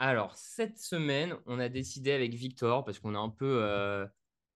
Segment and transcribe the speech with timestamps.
[0.00, 4.06] Alors, cette semaine, on a décidé avec Victor, parce qu'on a un peu euh,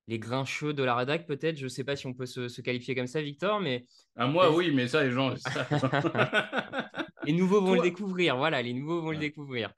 [0.09, 1.59] les grains chauds de la rédac, peut-être.
[1.59, 3.85] Je ne sais pas si on peut se, se qualifier comme ça, Victor, mais.
[4.17, 5.37] À moi, oui, mais ça, les gens.
[5.37, 6.91] savent.
[7.27, 8.37] Les nouveaux vont Toi- le découvrir.
[8.37, 9.73] Voilà, les nouveaux vont le découvrir.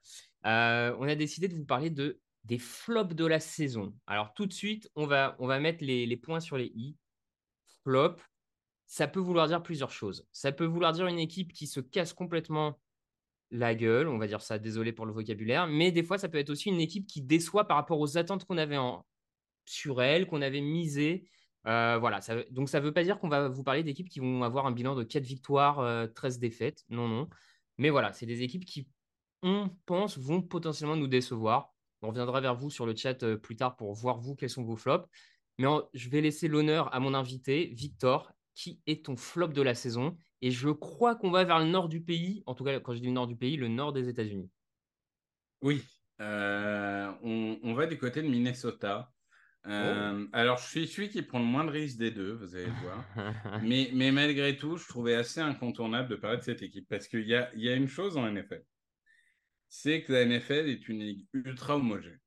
[0.45, 3.93] Euh, on a décidé de vous parler de, des flops de la saison.
[4.05, 6.97] Alors, tout de suite, on va, on va mettre les, les points sur les i.
[7.83, 8.15] Flop,
[8.85, 10.27] ça peut vouloir dire plusieurs choses.
[10.33, 12.79] Ça peut vouloir dire une équipe qui se casse complètement
[13.51, 16.37] la gueule, on va dire ça, désolé pour le vocabulaire, mais des fois, ça peut
[16.37, 19.05] être aussi une équipe qui déçoit par rapport aux attentes qu'on avait en,
[19.65, 21.29] sur elle, qu'on avait misé.
[21.67, 22.19] Euh, voilà,
[22.51, 24.71] donc ça ne veut pas dire qu'on va vous parler d'équipes qui vont avoir un
[24.71, 26.83] bilan de 4 victoires, euh, 13 défaites.
[26.89, 27.29] Non, non.
[27.77, 28.87] Mais voilà, c'est des équipes qui,
[29.43, 31.73] on pense, vont potentiellement nous décevoir.
[32.01, 34.63] On reviendra vers vous sur le chat euh, plus tard pour voir vous quels sont
[34.63, 35.07] vos flops.
[35.57, 39.73] Mais je vais laisser l'honneur à mon invité, Victor, qui est ton flop de la
[39.73, 40.15] saison?
[40.41, 42.99] Et je crois qu'on va vers le nord du pays, en tout cas quand je
[42.99, 44.49] dis le nord du pays, le nord des États-Unis.
[45.61, 45.83] Oui,
[46.21, 49.11] euh, on, on va du côté de Minnesota.
[49.67, 52.67] Euh, Alors, je suis celui qui prend le moins de risques des deux, vous allez
[52.67, 53.03] le voir.
[53.63, 57.27] mais, mais malgré tout, je trouvais assez incontournable de parler de cette équipe parce qu'il
[57.27, 58.63] y a, y a une chose en NFL.
[59.67, 62.19] C'est que la NFL est une ligue ultra homogène.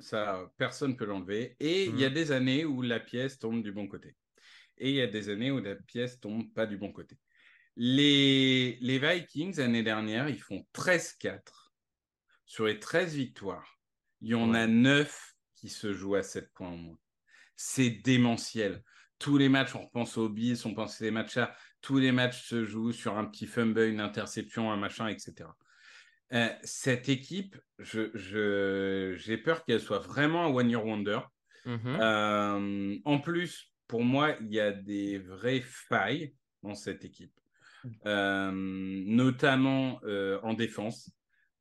[0.00, 1.56] Ça, personne ne peut l'enlever.
[1.60, 4.16] Et il y a des années où la pièce tombe du bon côté.
[4.76, 7.16] Et il y a des années où la pièce tombe pas du bon côté.
[7.76, 11.72] Les, les Vikings, l'année dernière, ils font 13-4
[12.46, 13.78] sur les 13 victoires.
[14.20, 16.98] Il y en a 9 qui se jouent à 7 points en moins.
[17.56, 18.82] C'est démentiel.
[19.18, 22.12] Tous les matchs, on repense aux Bills, on pense à des matchs là, tous les
[22.12, 25.50] matchs se jouent sur un petit fumble, une interception, un machin, etc.
[26.32, 31.20] Euh, cette équipe, je, je- j'ai peur qu'elle soit vraiment un one-year wonder.
[31.64, 31.98] Mhm.
[32.00, 37.32] Euh, en plus, pour moi, il y a des vraies failles dans cette équipe,
[38.04, 41.10] notamment euh, en défense.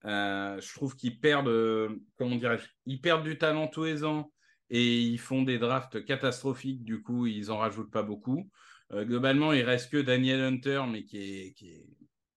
[0.06, 2.38] Euh, je trouve qu'ils perdent, euh, comment
[2.85, 4.31] ils perdent du talent tous les ans
[4.69, 6.84] et ils font des drafts catastrophiques.
[6.84, 8.50] Du coup, ils en rajoutent pas beaucoup.
[8.91, 11.88] Euh, globalement, il reste que Daniel Hunter, mais qui est, qui est,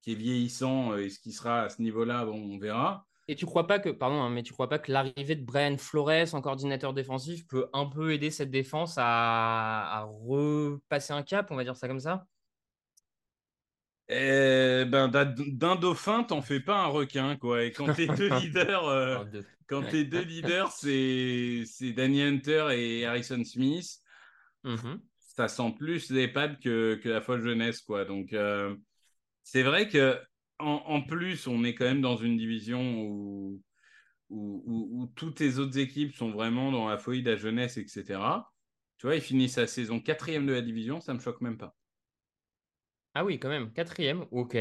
[0.00, 0.92] qui est vieillissant.
[0.92, 3.04] euh, Et ce qui sera à ce niveau-là, on verra.
[3.28, 5.76] Et tu crois pas que, pardon, hein, mais tu crois pas que l'arrivée de Brian
[5.76, 11.50] Flores en coordinateur défensif peut un peu aider cette défense à, à repasser un cap,
[11.50, 12.26] on va dire ça comme ça?
[14.09, 17.65] Eh ben, d'un dauphin, t'en fais pas un requin, quoi.
[17.65, 19.25] Et quand tes deux leaders, euh,
[19.67, 23.98] quand tes deux leaders, c'est c'est Danny Hunter et Harrison Smith,
[24.65, 25.03] Mhm.
[25.19, 28.04] ça sent plus l'EHPAD que, que la folle jeunesse, quoi.
[28.04, 28.75] Donc, euh,
[29.45, 30.21] c'est vrai que
[30.59, 33.63] en, en plus, on est quand même dans une division où,
[34.30, 37.77] où, où- où toutes les autres équipes sont vraiment dans la folie de la jeunesse,
[37.78, 38.53] etc.
[38.98, 41.77] Tu vois, ils finissent la saison quatrième de la division, ça me choque même pas.
[43.16, 44.57] Ah oui, quand même, quatrième, ok.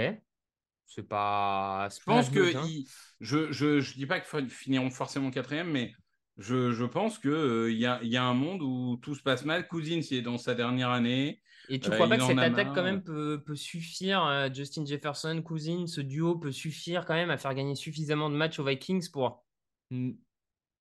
[0.86, 1.90] C'est pas.
[1.90, 2.88] Je pense que ils-
[3.20, 5.94] je, je, je dis pas qu'ils finiront forcément quatrième, mais
[6.38, 9.22] je, je pense qu'il euh, y, a, il y a un monde où tout se
[9.24, 9.68] passe mal.
[9.68, 11.42] Cousins, il est dans sa dernière année.
[11.68, 12.76] Et tu Euh, crois pas que cette attaque, marre.
[12.76, 17.32] quand même, peut, peut suffire, euh, Justin Jefferson, Cousins, ce duo peut suffire quand même
[17.32, 19.44] à faire gagner suffisamment de matchs aux Vikings pour
[19.90, 20.12] mm,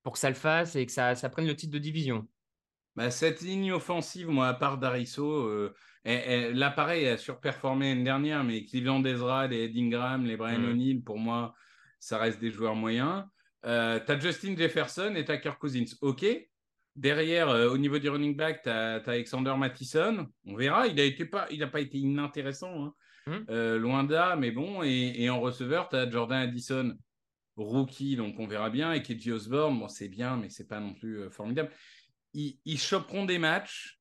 [0.03, 2.27] pour que ça le fasse et que ça, ça prenne le titre de division?
[2.95, 5.73] Bah, Cette ligne offensive, moi, à part Dariso, euh,
[6.05, 10.59] là, pareil, elle a surperformé l'année dernière, mais Cleveland Ezra, les Ed Ingram, les Brian
[10.59, 10.69] mm.
[10.71, 11.53] O'Neill, pour moi,
[11.99, 13.25] ça reste des joueurs moyens.
[13.65, 15.95] Euh, tu as Justin Jefferson et tu as Kirk Cousins.
[16.01, 16.25] OK.
[16.95, 20.27] Derrière, euh, au niveau du running back, tu as, Alexander Mattison.
[20.45, 20.87] On verra.
[20.87, 22.85] Il n'a pas, pas été inintéressant.
[22.85, 22.93] Hein.
[23.27, 23.45] Mm.
[23.49, 24.83] Euh, loin d'à, mais bon.
[24.83, 26.95] Et, en receveur, tu as Jordan Addison,
[27.57, 28.93] rookie, donc on verra bien.
[28.93, 31.71] Et Keji Osborne, bon, c'est bien, mais c'est pas non plus formidable.
[32.35, 33.99] Ils, ils choperont des matchs.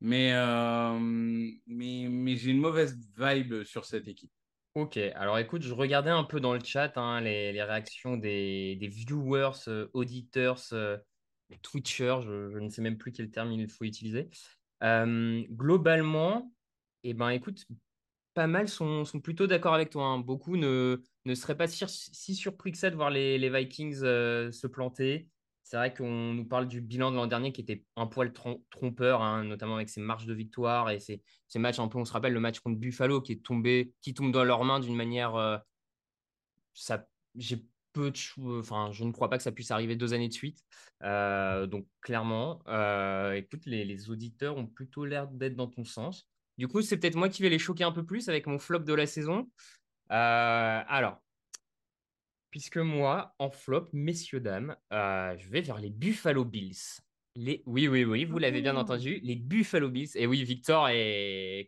[0.00, 0.32] Mais,
[1.66, 4.32] mais, mais j'ai une mauvaise vibe sur cette équipe.
[4.74, 9.68] Ok, alors écoute, je regardais un peu dans le chat hein, les, réactions des, viewers,
[9.68, 10.98] euh, auditeurs, euh,
[11.62, 14.28] twitchers, je, ne sais même plus quel terme il faut utiliser.
[14.82, 16.52] Euh, globalement,
[17.04, 17.64] eh ben, écoute,
[18.34, 20.06] pas mal sont, plutôt d'accord avec toi.
[20.06, 20.18] Hein.
[20.18, 25.28] Beaucoup ne, ne seraient pas si, surpris que ça de voir les Vikings se planter.
[25.64, 28.34] C'est vrai qu'on nous parle du bilan de l'an dernier qui était un poil
[28.70, 31.22] trompeur, hein, notamment avec ses marches de victoire et ces,
[31.56, 34.30] matchs un peu, on se rappelle le match contre Buffalo qui est tombé, qui tombe
[34.30, 35.36] dans leurs mains d'une manière.
[35.36, 35.56] Euh,
[36.74, 37.64] ça, j'ai
[37.94, 40.58] peu de, enfin, je ne crois pas que ça puisse arriver deux années de suite.
[41.02, 46.28] Euh, donc clairement, euh, écoute, les, auditeurs ont plutôt l'air d'être dans ton sens.
[46.58, 48.80] Du coup, c'est peut-être moi qui vais les choquer un peu plus avec mon flop
[48.80, 49.48] de la saison.
[50.10, 51.23] alors,
[52.54, 57.00] puisque moi, en flop, messieurs, dames, euh, je vais vers les Buffalo Bills.
[57.34, 57.64] Les...
[57.66, 60.10] Oui, oui, oui, vous l'avez bien entendu, les Buffalo Bills.
[60.14, 60.84] Et oui, Victor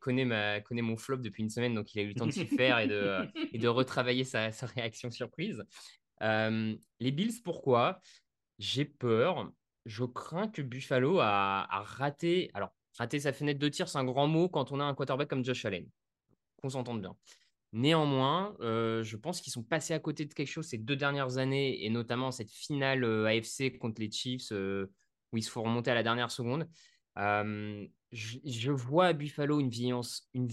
[0.00, 0.60] connaît, ma...
[0.60, 2.78] connaît mon flop depuis une semaine, donc il a eu le temps de s'y faire
[2.78, 5.64] et de, et de retravailler sa, réaction surprise.
[6.22, 8.00] Euh, les Bills, pourquoi?
[8.60, 9.50] J'ai peur.
[9.86, 12.48] Je crains que Buffalo a, a, raté.
[12.54, 15.26] Alors, raté sa fenêtre de tir, c'est un grand mot quand on a un quarterback
[15.26, 15.88] comme Josh Allen.
[16.62, 17.16] Qu'on s'entende bien.
[17.76, 21.36] Néanmoins, euh, je pense qu'ils sont passés à côté de quelque chose ces deux dernières
[21.36, 24.90] années, et notamment cette finale euh, AFC contre les Chiefs, euh,
[25.30, 26.66] où ils se font remonter à la dernière seconde.
[28.12, 29.70] Je, vois à Buffalo une,
[30.32, 30.48] une,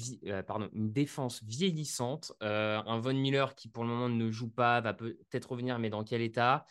[0.46, 4.94] pardon, une défense vieillissante, un Von Miller qui pour le moment ne joue pas, va
[4.94, 6.66] peut-être revenir, mais dans quel état?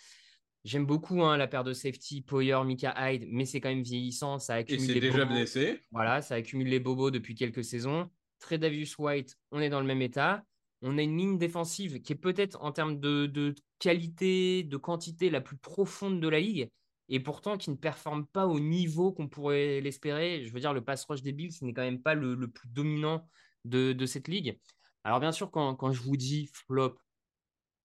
[0.64, 4.38] J'aime beaucoup hein, la paire de safety, Poyer, Mika Hyde, mais c'est quand même vieillissant.
[4.38, 5.80] Ça accumule et c'est déjà blessé.
[5.92, 8.10] Voilà, ça accumule les bobos depuis quelques saisons.
[8.50, 10.44] Davis White, on est dans le même état.
[10.82, 15.40] On a une ligne défensive qui est peut-être en termes de, qualité, de quantité la
[15.40, 16.68] plus profonde de la ligue,
[17.08, 20.44] et pourtant qui ne performe pas au niveau qu'on pourrait l'espérer.
[20.44, 22.68] Je veux dire, le pass rush des Bills, ce n'est quand même pas le, plus
[22.68, 23.28] dominant
[23.64, 24.58] de, cette ligue.
[25.04, 26.98] Alors bien sûr, quand, je vous dis flop,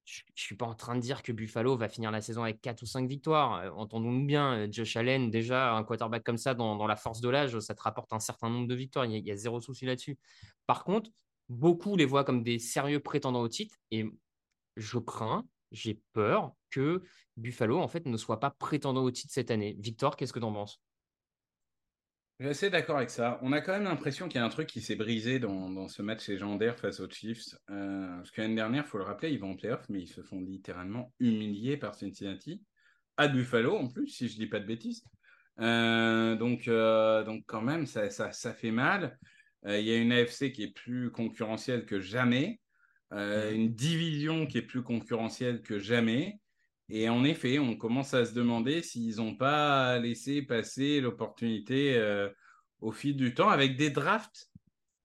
[0.07, 2.61] je ne suis pas en train de dire que Buffalo va finir la saison avec
[2.61, 3.55] 4 ou 5 victoires.
[3.55, 7.27] Euh, entendons-nous bien, euh, Josh Allen, déjà, un quarterback comme ça, dans, la force de
[7.27, 9.05] l'âge, ça te rapporte un certain nombre de victoires.
[9.05, 10.17] Il y a, zéro souci là-dessus.
[10.65, 11.09] Par contre,
[11.49, 13.75] beaucoup les voient comme des sérieux prétendants au titre.
[13.91, 14.05] Et
[14.77, 17.03] je crains, j'ai peur que
[17.35, 19.75] Buffalo, en fait, ne soit pas prétendant au titre cette année.
[19.77, 20.81] Victor, qu'est-ce que tu en penses?
[22.39, 23.39] Je suis assez d'accord avec ça.
[23.41, 26.03] On a quand même l'impression qu'il y a un truc qui s'est brisé dans, ce
[26.03, 27.55] match légendaire face aux Chiefs.
[27.71, 30.07] Euh, parce que l'année dernière, il faut le rappeler, ils vont en playoff, mais ils
[30.07, 32.63] se font littéralement humilier par Cincinnati.
[33.17, 35.03] À Buffalo, en plus, si je ne dis pas de bêtises.
[35.59, 39.17] Euh, donc, euh, donc, quand même, ça, ça, fait mal.
[39.65, 42.59] Il y a une AFC qui est plus concurrentielle que jamais.
[43.11, 46.39] une division qui est plus concurrentielle que jamais.
[46.89, 52.29] Et en effet, on commence à se demander s'ils n'ont pas laissé passer l'opportunité euh,
[52.79, 54.49] au fil du temps avec des drafts.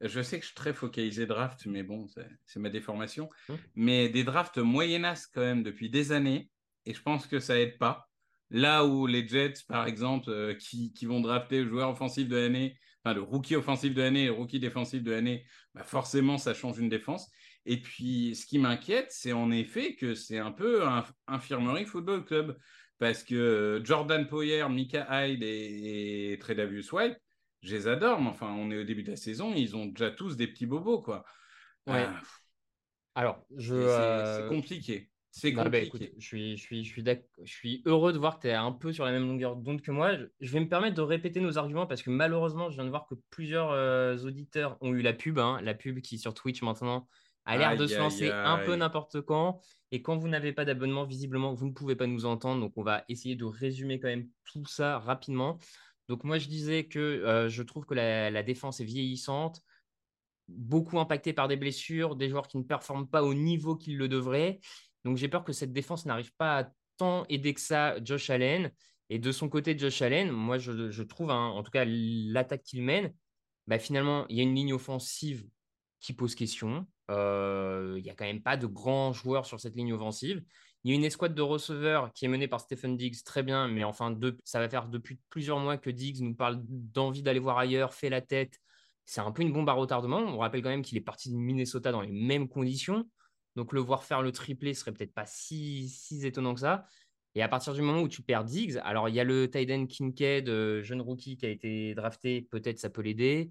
[0.00, 2.06] Je sais que je suis très focalisé draft, mais bon,
[2.46, 3.28] c'est ma déformation.
[3.48, 3.54] Mmh.
[3.76, 6.50] Mais des drafts moyennas quand même depuis des années.
[6.86, 8.08] Et je pense que ça aide pas.
[8.50, 12.76] Là où les Jets, par exemple, euh, qui, vont drafter le joueur offensif de l'année,
[13.02, 16.52] enfin le rookie offensif de l'année et le rookie défensif de l'année, bah forcément, ça
[16.52, 17.30] change une défense.
[17.64, 22.24] Et puis, ce qui m'inquiète, c'est en effet que c'est un peu un infirmerie football
[22.24, 22.58] club.
[22.98, 27.18] Parce que Jordan Poyer, Mika Hyde et, et Tredavious White,
[27.62, 30.10] je les adore, mais enfin, on est au début de la saison, ils ont déjà
[30.10, 31.24] tous des petits bobos, quoi.
[31.86, 32.06] Ouais.
[32.06, 32.20] Ah.
[33.14, 33.74] Alors, je.
[33.74, 35.10] C'est euh, compliqué.
[35.30, 36.12] C'est bah, compliqué.
[36.18, 37.04] je, suis, je, suis, je, suis
[37.42, 39.80] je suis heureux de voir que tu es un peu sur la même longueur d'onde
[39.80, 40.12] que moi.
[40.40, 43.06] Je, vais me permettre de répéter nos arguments parce que malheureusement, je viens de voir
[43.06, 47.08] que plusieurs euh, auditeurs ont eu la pub, hein, la pub qui sur Twitch maintenant
[47.44, 49.60] a l'air de se lancer un peu n'importe quand.
[49.90, 52.60] Et quand vous n'avez pas d'abonnement, visiblement, vous ne pouvez pas nous entendre.
[52.60, 55.58] Donc, on va essayer de résumer quand même tout ça rapidement.
[56.08, 59.60] Donc, moi, je disais que euh, je trouve que la, défense est vieillissante,
[60.48, 64.08] beaucoup impactée par des blessures, des joueurs qui ne performent pas au niveau qu'ils le
[64.08, 64.60] devraient.
[65.04, 68.70] Donc, j'ai peur que cette défense n'arrive pas à tant aider que ça Josh Allen.
[69.10, 72.82] Et de son côté, Josh Allen, moi, je, trouve, hein, en tout cas, l'attaque qu'il
[72.82, 73.12] mène,
[73.66, 75.46] bah, finalement, il y a une ligne offensive
[76.00, 76.86] qui pose question.
[77.10, 80.42] Euh, il n'y a quand même pas de grands joueurs sur cette ligne offensive.
[80.84, 83.68] Il y a une escouade de receveurs qui est menée par Stephen Diggs, très bien,
[83.68, 87.58] mais enfin, ça va faire depuis plusieurs mois que Diggs nous parle d'envie d'aller voir
[87.58, 88.58] ailleurs, fait la tête.
[89.04, 90.18] C'est un peu une bombe à retardement.
[90.18, 93.08] On rappelle quand même qu'il est parti de Minnesota dans les mêmes conditions.
[93.54, 96.86] Donc le voir faire le triplé serait peut-être pas si, si étonnant que ça.
[97.34, 99.86] Et à partir du moment où tu perds Diggs, alors il y a le Tyden
[99.86, 103.50] Kincaid, euh, jeune rookie qui a été drafté, peut-être ça peut l'aider.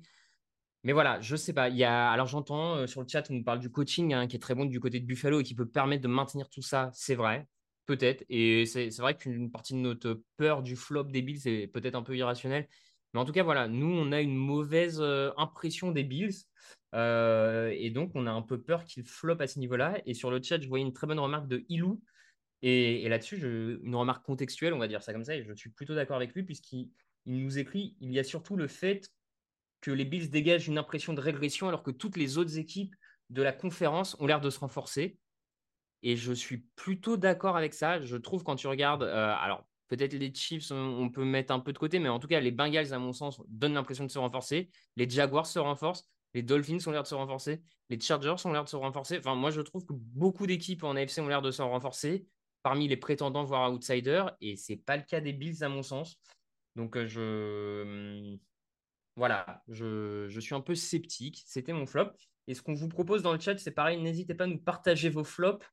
[0.83, 1.69] Mais voilà, je sais pas.
[1.69, 4.27] Il y a, alors j'entends euh, sur le chat, on nous parle du coaching hein,
[4.27, 6.63] qui est très bon du côté de Buffalo et qui peut permettre de maintenir tout
[6.63, 6.89] ça.
[6.93, 7.47] C'est vrai,
[7.85, 8.25] peut-être.
[8.29, 12.03] Et c'est vrai qu'une partie de notre peur du flop des Bills est peut-être un
[12.03, 12.67] peu irrationnelle.
[13.13, 16.45] Mais en tout cas, voilà, nous, on a une mauvaise euh, impression des Bills.
[16.95, 20.01] Euh, et donc, on a un peu peur qu'ils flop à ce niveau-là.
[20.05, 22.01] Et sur le chat, je voyais une très bonne remarque de Ilou.
[22.63, 23.37] Et, là-dessus,
[23.83, 25.35] une remarque contextuelle, on va dire ça comme ça.
[25.35, 26.89] Et je suis plutôt d'accord avec lui, puisqu'il
[27.25, 29.11] nous écrit il y a surtout le fait
[29.81, 32.95] que les Bills dégagent une impression de régression alors que toutes les autres équipes
[33.29, 35.17] de la conférence ont l'air de se renforcer.
[36.03, 38.01] Et je suis plutôt d'accord avec ça.
[38.01, 41.73] Je trouve quand tu regardes, euh, alors peut-être les Chiefs, on, peut mettre un peu
[41.73, 44.19] de côté, mais en tout cas, les Bengals, à mon sens, donnent l'impression de se
[44.19, 44.69] renforcer.
[44.95, 46.07] Les Jaguars se renforcent.
[46.33, 47.61] Les Dolphins ont l'air de se renforcer.
[47.89, 49.17] Les Chargers ont l'air de se renforcer.
[49.17, 52.25] Enfin, moi, je trouve que beaucoup d'équipes en AFC ont l'air de se renforcer
[52.63, 54.31] parmi les prétendants, voire outsiders.
[54.39, 56.19] Et ce n'est pas le cas des Bills, à mon sens.
[56.77, 58.37] Donc, euh, je
[59.15, 61.43] voilà, je, suis un peu sceptique.
[61.45, 62.11] C'était mon flop.
[62.47, 65.09] Et ce qu'on vous propose dans le chat, c'est pareil, n'hésitez pas à nous partager
[65.09, 65.65] vos flops.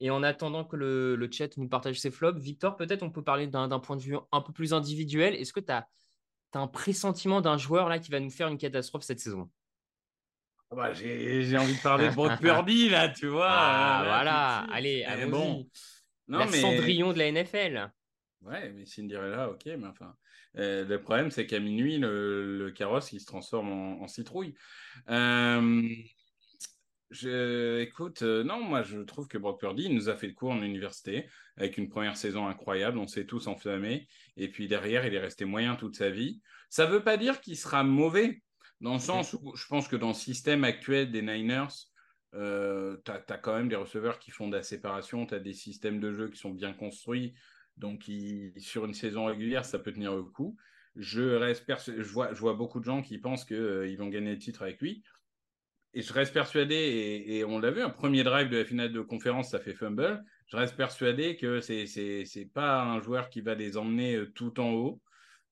[0.00, 3.46] Et en attendant que le, chat nous partage ses flops, Victor, peut-être on peut parler
[3.46, 5.34] d'un point de vue un peu plus individuel.
[5.34, 5.88] Est-ce que tu as,
[6.54, 9.50] un pressentiment d'un joueur là qui va nous faire une catastrophe cette saison?
[10.70, 13.50] Ah bah, J'ai envie de parler de Brock Purdy, là, tu vois.
[13.50, 15.68] Ah, voilà, allez, bon.
[16.28, 16.60] La mais...
[16.60, 17.90] Cendrillon de la NFL.
[18.42, 20.14] Ouais, mais Cinderella, ok, mais enfin.
[20.56, 24.54] Euh, le problème, c'est qu'à minuit, le, carrosse, il se transforme en, citrouille.
[25.10, 25.88] Euh,
[27.80, 30.62] écoute, euh, non, moi, je trouve que Brock Purdy nous a fait le coup en
[30.62, 32.98] université avec une première saison incroyable.
[32.98, 34.08] On s'est tous enflammés.
[34.36, 36.40] Et puis derrière, il est resté moyen toute sa vie.
[36.68, 38.42] Ça ne veut pas dire qu'il sera mauvais,
[38.80, 41.68] dans le sens où je pense que dans le système actuel des Niners,
[42.32, 45.98] tu as, quand même des receveurs qui font de la séparation, tu as des systèmes
[45.98, 47.34] de jeu qui sont bien construits.
[47.78, 48.10] Donc,
[48.56, 50.56] sur une saison régulière, ça peut tenir le coup.
[50.96, 54.32] Je, reste je, vois, je vois beaucoup de gens qui pensent qu'ils euh, vont gagner
[54.32, 55.04] le titre avec lui.
[55.94, 59.00] Et je reste persuadé, et, on l'a vu, un premier drive de la finale de
[59.00, 60.22] conférence, ça fait fumble.
[60.48, 61.84] Je reste persuadé que c'est
[62.36, 65.00] n'est pas un joueur qui va les emmener euh, tout en haut.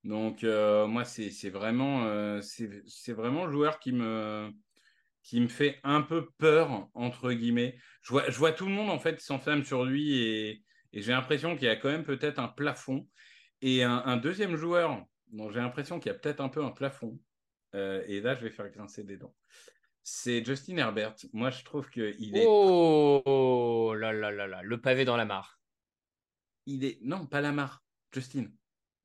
[0.05, 4.51] Donc, euh, moi, c'est vraiment, c'est vraiment le joueur qui me,
[5.23, 7.77] qui me fait un peu peur, entre guillemets.
[8.03, 10.63] Je vois, je vois tout le monde, en fait, s'enflamme sur lui et,
[10.97, 13.07] et j'ai l'impression qu'il y a quand même peut-être un plafond.
[13.61, 17.19] Et un, deuxième joueur dont j'ai l'impression qu'il y a peut-être un peu un plafond,
[17.75, 19.35] euh, et là je vais faire grincer des dents,
[20.03, 21.15] c'est Justin Herbert.
[21.35, 22.45] Moi je trouve qu'il est.
[22.47, 25.59] Oh là là là là, le pavé dans la mare.
[26.65, 26.99] Il est.
[27.03, 28.47] Non, pas la mare, Justin.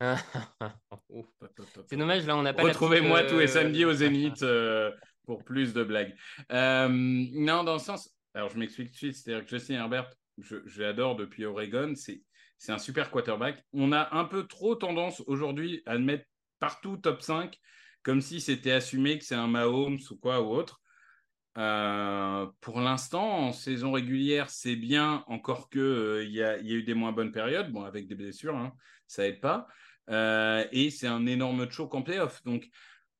[1.88, 2.62] c'est dommage, là on n'a pas.
[2.62, 4.90] Retrouvez-moi tous les euh, samedis au Zénith euh,
[5.26, 6.14] pour plus de blagues.
[6.50, 8.16] non, dans le sens.
[8.34, 11.94] Alors je m'explique tout de suite, c'est-à-dire que Justin Herbert, je, l'adore depuis Oregon.
[11.94, 12.22] C'est,
[12.68, 13.64] un super quarterback.
[13.72, 16.24] On a un peu trop tendance aujourd'hui à le mettre
[16.60, 17.58] partout top 5,
[18.04, 20.80] comme si c'était assumé que c'est un Mahomes ou quoi ou autre.
[21.58, 26.72] Euh, pour l'instant, en saison régulière, c'est bien, encore que euh, il y, a, y,
[26.72, 28.72] a eu des moins bonnes périodes, bon, avec des blessures, hein,
[29.06, 29.66] ça aide pas.
[30.10, 32.42] Euh, et c'est un énorme choc en playoff.
[32.44, 32.68] Donc,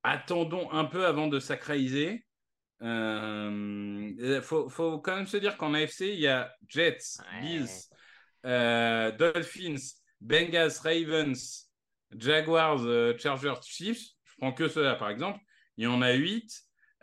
[0.02, 2.24] attendons un peu avant de sacraliser.
[2.82, 7.68] Il euh, faut, faut, quand même se dire qu'en AFC, il y a Jets, Bills,
[8.44, 9.76] euh, Dolphins,
[10.20, 11.70] Bengals, Ravens,
[12.18, 14.08] Jaguars, euh, Chargers, Chiefs.
[14.24, 15.38] Je prends que ceux-là, par exemple.
[15.76, 16.42] Il y en a 8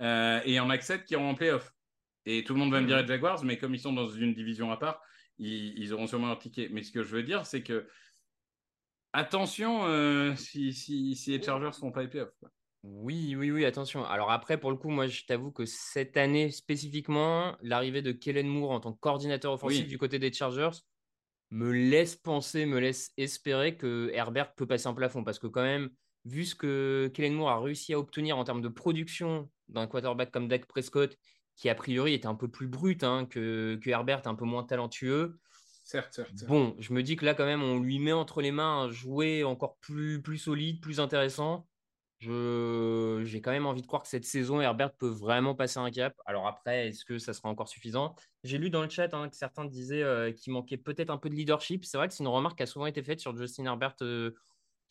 [0.02, 1.72] et il y en a 7 qui auront en playoff.
[2.26, 4.34] Et tout le monde va me dire les Jaguars, mais comme ils sont dans une
[4.34, 5.02] division à part,
[5.38, 6.68] ils, auront sûrement leur ticket.
[6.72, 7.88] Mais ce que je veux dire, c'est que
[9.14, 12.34] attention si, si, si, les Chargers ne font pas les playoffs.
[12.84, 14.06] Oui, oui, oui, attention.
[14.06, 18.48] Alors après, pour le coup, moi, je t'avoue que cette année spécifiquement, l'arrivée de Kellen
[18.48, 20.70] Moore en tant que coordinateur offensif du côté des Chargers
[21.52, 25.24] me laisse penser, me laisse espérer que Herbert peut passer un plafond.
[25.24, 25.90] Parce que quand même,
[26.26, 30.32] vu ce que Kellen Moore a réussi à obtenir en termes de production d'un quarterback
[30.32, 31.18] comme Dak Prescott,
[31.58, 34.64] qui a priori était un peu plus brut hein, que, que Herbert, un peu moins
[34.64, 35.38] talentueux.
[35.84, 38.52] Certes, certes, Bon, je me dis que là, quand même, on lui met entre les
[38.52, 41.69] mains un jouet encore plus, plus solide, plus intéressant
[42.20, 46.14] j'ai quand même envie de croire que cette saison, Herbert peut vraiment passer un cap.
[46.26, 48.16] Alors après, est-ce que ça sera encore suffisant?
[48.44, 51.30] J'ai lu dans le chat hein, que certains disaient euh, qu'il manquait peut-être un peu
[51.30, 51.86] de leadership.
[51.86, 54.32] C'est vrai que c'est une remarque qui a souvent été faite sur Justin Herbert, euh,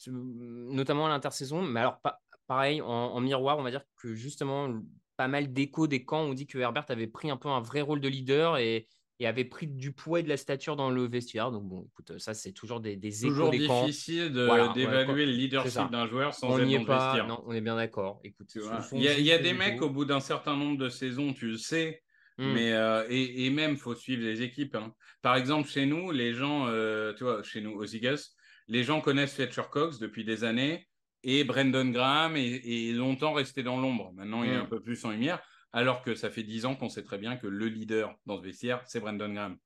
[0.07, 1.61] notamment à l'intersaison.
[1.61, 2.01] Mais alors,
[2.47, 4.73] pareil, en, miroir, on va dire que justement,
[5.17, 7.83] pas mal d'échos des camps ont dit que Herbert avait pris un peu un vrai
[7.83, 8.89] rôle de leader et,
[9.21, 11.51] et avait pris du poids et de la stature dans le vestiaire.
[11.51, 15.33] Donc bon, écoute, ça c'est toujours des, des Toujours des difficile Voilà, d'évaluer ouais, le
[15.33, 17.27] leadership d'un joueur sans On être dans est le vestiaire.
[17.27, 18.21] Non, on est bien d'accord.
[18.25, 18.51] Écoute,
[18.93, 21.57] Il y a, y des mecs au bout d'un certain nombre de saisons, tu le
[21.57, 22.03] sais,
[22.41, 22.53] Hmm.
[22.53, 24.77] mais euh, et, et même faut suivre les équipes.
[24.77, 24.95] hein.
[25.23, 28.21] Par exemple, chez nous, les gens, euh, tu vois, chez nous aux Eagles,
[28.69, 30.87] les gens connaissent Fletcher Cox depuis des années
[31.25, 34.13] et Brendan Graham est, est longtemps resté dans l'ombre.
[34.15, 34.61] Maintenant, il est Hmm.
[34.61, 37.37] un peu plus en lumière, alors que ça fait dix ans qu'on sait très bien
[37.37, 39.57] que le leader dans ce vestiaire, c'est Brendan Graham.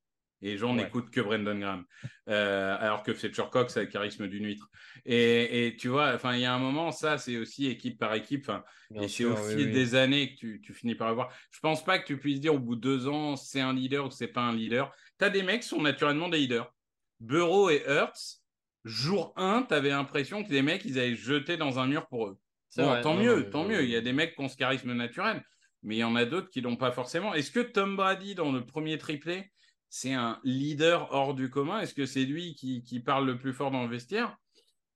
[0.45, 0.75] Et les gens Ouais.
[0.75, 1.85] n'écoutent que Brendan Graham,
[2.29, 4.69] Euh, alors que Fletcher Cox a le charisme d'une huître.
[5.05, 8.15] Et, et tu vois, enfin, il y a un moment, ça, c'est aussi équipe par
[8.15, 8.51] équipe.
[8.95, 9.73] Et c'est sûr, au oui, fil oui.
[9.73, 11.33] des années que tu, tu finis par avoir.
[11.51, 14.07] Je pense pas que tu puisses dire au bout de deux ans, c'est un leader
[14.07, 14.93] ou c'est pas un leader.
[15.19, 16.75] Tu as des mecs qui sont naturellement des leaders.
[17.21, 18.41] Burrow et Hurts,
[18.85, 22.27] jour 1, tu avais l'impression que les mecs, ils avaient jeté dans un mur pour
[22.29, 22.39] eux.
[22.77, 23.85] Bon, vrai, tant non, mieux, non, tant mieux.
[23.85, 25.45] Il y a des mecs qui ont ce charisme naturel,
[25.83, 27.35] mais il y en a d'autres qui l'ont pas forcément.
[27.35, 29.53] Est-ce que Tom Brady, dans le premier triplé,
[29.89, 31.81] c'est un leader hors du commun?
[31.81, 34.37] Est-ce que c'est lui qui, qui parle le plus fort dans le vestiaire?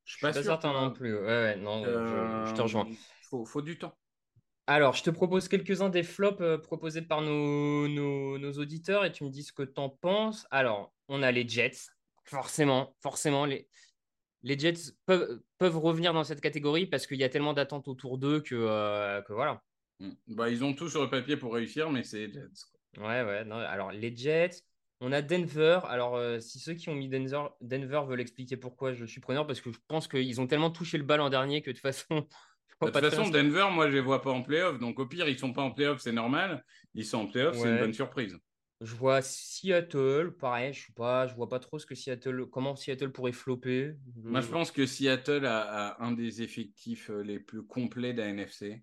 [0.05, 0.52] Je suis pas, suis pas sûr.
[0.52, 1.14] certain non plus.
[1.14, 2.87] Ouais, ouais, non, je- je, te rejoins.
[2.87, 2.95] Euh,
[3.28, 3.97] Faut, faut du temps.
[4.69, 9.12] Alors, je te propose quelques-uns des flops euh, proposés par nos, nos, nos auditeurs et
[9.12, 10.47] tu me dis ce que tu en penses.
[10.50, 11.90] Alors, on a les Jets.
[12.25, 13.69] Forcément, forcément, les,
[14.43, 18.19] les Jets peuvent, peuvent revenir dans cette catégorie parce qu'il y a tellement d'attentes autour
[18.19, 19.62] d'eux que, euh, que voilà.
[20.00, 20.11] Mm.
[20.29, 22.65] Bah, ils ont tout sur le papier pour réussir, mais c'est les Jets.
[22.71, 23.09] quoi.
[23.09, 23.45] Ouais, ouais.
[23.45, 24.62] non, Alors, les Jets,
[25.00, 25.81] on a Denver.
[25.88, 29.47] Alors, euh, si ceux qui ont mis Denver, Denver veulent expliquer pourquoi je suis preneur,
[29.47, 31.83] parce que je pense qu'ils ont tellement touché le bal en dernier que de toute
[31.83, 32.07] façon.
[32.81, 34.79] vois De toute façon, Denver, moi, je les vois pas en playoff.
[34.79, 36.65] Donc, au pire, ils sont pas en playoff, c'est normal.
[36.95, 38.38] Ils sont en playoff, c'est une bonne surprise.
[38.83, 42.76] Je vois Seattle, pareil, je suis pas, je vois pas trop ce que Seattle, comment
[42.76, 43.95] Seattle pourrait flopper.
[44.17, 48.21] Moi, je pense que Seattle a, a un des effectifs euh, les plus complets de
[48.21, 48.83] la NFC.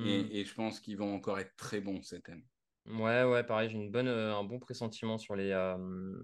[0.00, 0.06] Hmm.
[0.06, 2.44] Et, et je pense qu'ils vont encore être très bons cette année.
[2.86, 6.16] Ouais, ouais, pareil, j'ai une bonne, euh, un bon pressentiment sur les, euh,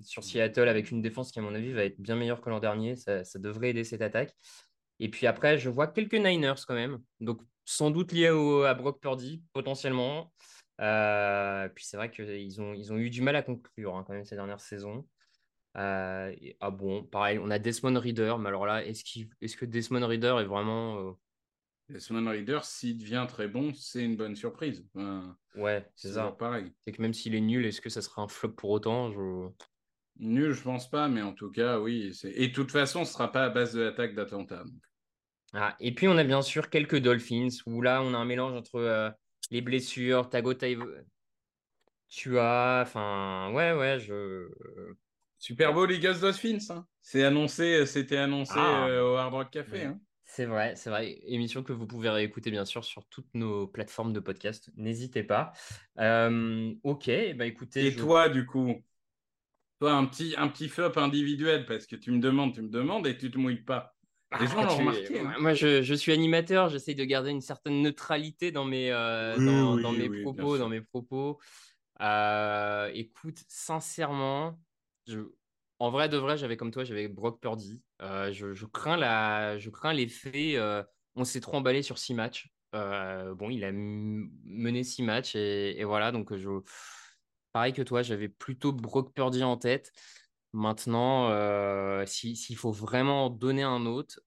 [0.00, 2.60] sur Seattle avec une défense qui, à mon avis, va être bien meilleure que l'an
[2.60, 2.96] dernier.
[2.96, 4.34] Ça, ça devrait aider cette attaque.
[5.00, 7.00] Et puis après, je vois quelques Niners quand même.
[7.20, 10.32] Donc, sans doute liés au- à Brock Purdy, potentiellement.
[10.80, 14.14] Euh, puis c'est vrai qu'ils ont, ils ont eu du mal à conclure hein, quand
[14.14, 15.06] même ces dernières saisons.
[15.76, 19.04] Euh, et- ah bon, pareil, on a Desmond Reader, mais alors là, est-ce
[19.40, 20.98] est-ce que Desmond Reader est vraiment.
[20.98, 21.12] euh,
[21.88, 24.84] Desmond Reader, s'il devient très bon, c'est une bonne surprise.
[25.54, 26.32] Ouais, c'est ça.
[26.38, 26.72] pareil.
[26.80, 29.10] C'est que même s'il est nul, est-ce que ça sera un flop pour autant?
[29.10, 29.48] Je...
[30.18, 32.12] Nul, je pense pas, mais en tout cas, oui.
[32.24, 34.64] Et de toute façon, ce sera pas à base de l'attaque d'Atlanta.
[34.64, 34.74] donc.
[35.54, 38.52] Ah, et puis on a bien sûr quelques Dolphins où là on a un mélange
[38.52, 39.08] entre euh,
[39.50, 40.52] les blessures, Tago
[42.10, 44.48] tu as, enfin ouais ouais je
[45.38, 46.58] Super beau Eagles Dolphins.
[46.70, 46.86] Hein.
[47.00, 48.88] C'est annoncé, c'était annoncé Ah.
[48.88, 49.72] euh, au Hard Rock Café.
[49.72, 49.84] Ouais.
[49.84, 50.00] hein.
[50.30, 54.12] C'est vrai c'est vrai émission que vous pouvez réécouter bien sûr sur toutes nos plateformes
[54.12, 55.52] de podcast n'hésitez pas.
[55.98, 58.74] Euh, ok bah écoutez Et je- toi, du coup,
[59.80, 63.06] toi, un petit, un petit flop individuel, parce que tu me demandes, tu me demandes
[63.06, 63.94] et tu te mouilles pas.
[64.40, 65.20] Les gens Ah, l'ont tu- remarqué.
[65.20, 65.34] hein.
[65.38, 69.46] Moi, je, je suis animateur, j'essaye de garder une certaine neutralité dans mes, euh, Oui,
[69.46, 70.56] dans, oui, dans mes oui, bien propos.
[70.56, 70.64] sûr.
[70.64, 71.38] Dans mes propos.
[72.00, 74.58] Euh, écoute, sincèrement,
[75.06, 75.20] je,
[75.78, 77.82] en vrai de vrai, j'avais comme toi, j'avais Brock Purdy.
[78.02, 80.56] Euh, je, crains la, je crains l'effet.
[80.56, 80.82] euh,
[81.14, 82.52] on s'est trop emballé sur six matchs.
[82.74, 86.12] Euh, bon, il a mené six matchs et, voilà.
[86.12, 86.48] Donc, je,
[87.52, 89.92] pareil que toi, j'avais plutôt Brock Purdy en tête.
[90.52, 91.30] Maintenant,
[92.06, 94.20] si- s'il faut vraiment en donner un autre,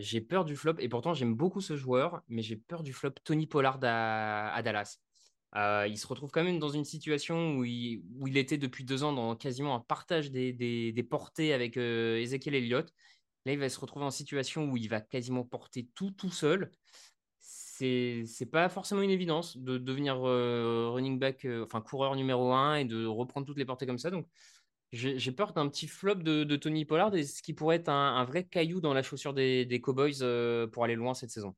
[0.00, 0.74] j'ai peur du flop.
[0.78, 4.98] Et pourtant, j'aime beaucoup ce joueur, mais j'ai peur du flop Tony Pollard à Dallas.
[5.56, 9.12] Euh, il se retrouve quand même dans une situation où il, était depuis deux ans
[9.12, 12.92] dans quasiment un partage des, portées avec euh, Ezekiel Elliott.
[13.46, 16.70] Là, il va se retrouver en situation où il va quasiment porter tout tout seul.
[17.38, 22.76] C'est c'est pas forcément une évidence de devenir euh, running back, enfin coureur numéro un
[22.76, 24.10] et de reprendre toutes les portées comme ça.
[24.10, 24.26] Donc,
[24.92, 28.44] j'ai peur d'un petit flop de, Tony Pollard et ce qui pourrait être un, vrai
[28.44, 30.18] caillou dans la chaussure des, des Cowboys
[30.72, 31.54] pour aller loin cette saison.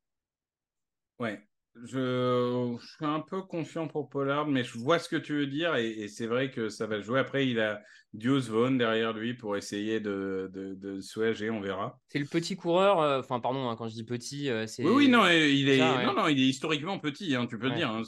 [1.19, 1.48] Ouais,
[1.85, 5.47] je, je suis un peu confiant pour Pollard, mais je vois ce que tu veux
[5.47, 7.21] dire et, et c'est vrai que ça va jouer.
[7.21, 7.81] Après, il a
[8.15, 11.99] Deuce Vaughn derrière lui pour essayer de, de, de soulager, on verra.
[12.09, 14.85] C'est le petit coureur, euh, enfin pardon, hein, quand je dis petit, euh, c'est.
[14.85, 16.07] Oui, oui, non, il est, ça, ouais.
[16.07, 17.91] non, non, il est historiquement petit, hein, tu peux le dire.
[17.91, 18.03] hein,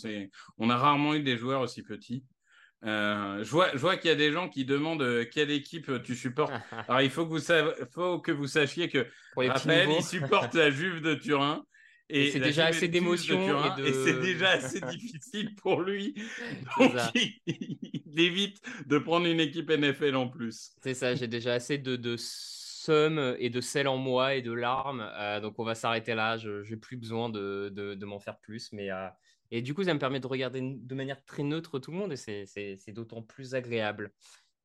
[0.59, 2.25] on a rarement eu des joueurs aussi petits.
[2.83, 6.15] Euh, je vois, je vois qu'il y a des gens qui demandent quelle équipe tu
[6.15, 6.53] supportes.
[6.89, 9.07] Alors, il faut que vous, faut que vous sachiez que
[9.37, 11.63] Raphaël, il supporte la Juve de Turin.
[12.11, 16.15] Et c'est déjà assez Turin, et de- et c'est déjà assez difficile pour lui.
[16.79, 17.41] Donc, il,
[18.05, 20.73] il évite de prendre une équipe NFL en plus.
[20.83, 24.53] C'est ça, j'ai déjà assez de, de somme et de sel en moi et de
[24.53, 25.09] larmes.
[25.15, 26.37] euh, donc on va s'arrêter là.
[26.37, 28.73] Je n'ai plus besoin de, de, de m'en faire plus.
[28.73, 29.09] Mais, euh,
[29.51, 32.13] Et du coup, ça me permet de regarder de manière très neutre tout le monde
[32.13, 34.13] et c'est d'autant plus agréable.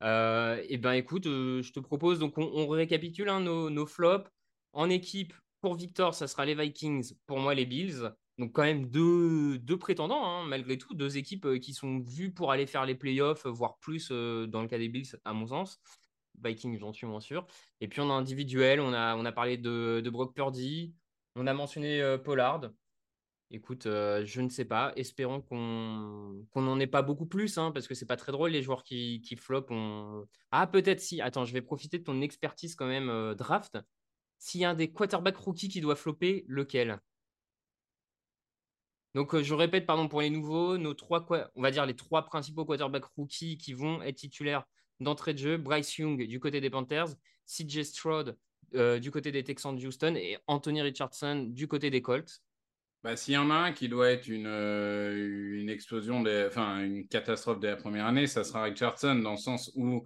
[0.02, 4.30] Euh, et ben écoute, euh, je te propose, donc on, récapitule hein, nos, nos, flops.
[4.72, 8.10] En équipe, pour Victor, ça sera les Vikings, pour moi les Bills.
[8.38, 12.52] Donc quand même deux, prétendants, hein, malgré tout, deux équipes euh, qui sont vues pour
[12.52, 15.80] aller faire les playoffs, voire plus dans le cas des Bills, à mon sens.
[16.44, 17.46] Vikings, j'en suis moins sûr.
[17.80, 20.94] Et puis on a individuel, on a, parlé de, Brock Purdy,
[21.34, 22.70] on a mentionné Pollard.
[23.50, 24.92] Écoute, euh, je ne sais pas.
[24.96, 28.62] Espérons qu'on n'en ait pas beaucoup plus, hein, parce que c'est pas très drôle les
[28.62, 29.72] joueurs qui, qui flopent.
[30.50, 31.20] Ah, peut-être si.
[31.20, 33.78] Attends, je vais profiter de ton expertise quand même euh, draft.
[34.38, 37.00] S'il y a un des quarterbacks rookies qui doit flopper, lequel?
[39.14, 42.24] Donc, euh, je répète, pardon, pour les nouveaux, nos trois, on va dire les trois
[42.24, 44.64] principaux quarterbacks rookies qui vont être titulaires
[45.00, 47.08] d'entrée de jeu Bryce Young du côté des Panthers,
[47.46, 48.36] CJ Stroud
[48.72, 52.42] du côté des Texans de Houston et Anthony Richardson du côté des Colts.
[53.06, 57.06] Bah, S'il y en a un qui doit être une, euh, une explosion, enfin une
[57.06, 60.02] catastrophe de la première année, ça sera Richardson, dans le sens où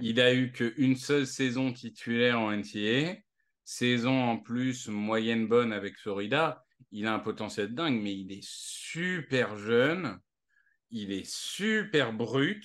[0.00, 3.16] il a eu qu'une seule saison titulaire en NCAA,
[3.66, 6.64] saison en plus moyenne bonne avec Florida.
[6.92, 10.18] Il a un potentiel dingue, mais il est super jeune,
[10.90, 12.64] il est super brut.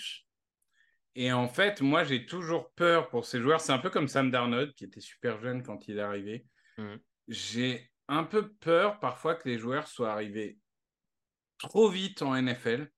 [1.16, 3.60] Et en fait, moi, j'ai toujours peur pour ces joueurs.
[3.60, 6.46] C'est un peu comme Sam Darnold, qui était super jeune quand il est arrivé.
[6.78, 6.96] Mmh.
[7.28, 10.58] J'ai un peu peur parfois que les joueurs soient arrivés
[11.58, 12.90] trop vite en NFL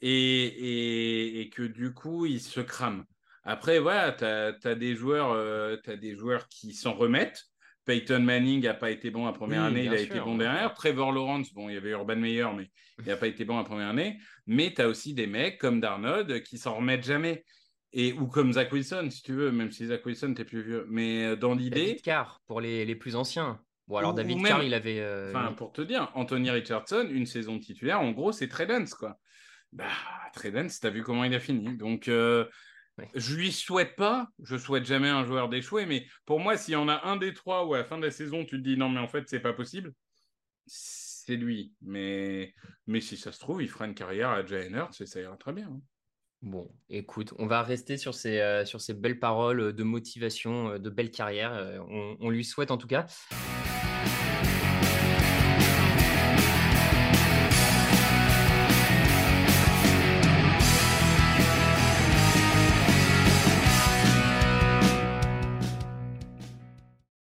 [0.00, 3.04] et, que du coup, ils se crament.
[3.46, 7.44] Après, voilà, tu as, des joueurs, euh, as des joueurs qui s'en remettent.
[7.84, 10.74] Peyton Manning n'a pas été bon la première année, il a été bon derrière.
[10.74, 13.62] Trevor Lawrence, bon, il y avait Urban Meyer, mais il n'a pas été bon la
[13.62, 14.18] première année.
[14.46, 17.44] Mais tu as aussi des mecs comme Darnold qui s'en remettent jamais.
[17.92, 20.86] Et, ou comme Zach Wilson, si tu veux, même si Zach Wilson, t'es plus vieux.
[20.90, 21.96] Mais euh, dans l'idée.
[22.02, 23.60] car pour les, les plus anciens.
[23.86, 24.98] Bon, alors David Carr, il avait.
[25.00, 28.94] Euh, enfin, pour te dire, Anthony Richardson, une saison titulaire, en gros, c'est très dense,
[28.94, 29.16] quoi.
[29.72, 29.84] Bah,
[30.34, 31.76] très dense, t'as vu comment il a fini.
[31.76, 32.46] Donc, euh,
[33.14, 36.76] je lui souhaite pas, je souhaite jamais un joueur d'échouer, mais pour moi, s'il y
[36.76, 38.76] en a un des trois où à la fin de la saison, tu te dis
[38.76, 39.92] non, mais en fait, c'est pas possible,
[40.66, 41.74] c'est lui.
[41.82, 42.54] Mais,
[42.86, 45.52] mais si ça se trouve, il fera une carrière à Hurts et ça ira très
[45.52, 45.68] bien.
[45.68, 45.80] Hein.
[46.42, 50.90] Bon, écoute, on va rester sur ces, euh, sur ces belles paroles de motivation, de
[50.90, 51.80] belle carrière.
[51.88, 53.06] on lui souhaite en tout cas.